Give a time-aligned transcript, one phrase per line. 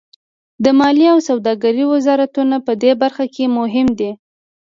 [0.63, 4.11] د مالیې او سوداګرۍ وزارتونه پدې برخه کې مهم دي